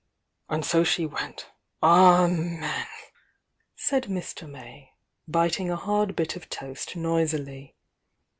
[0.49, 1.45] "And so she wentr—
[1.83, 2.87] Amen!"
[3.75, 4.49] said Mr.
[4.49, 4.93] May,
[5.27, 7.75] biting a hard bit of toast noisily.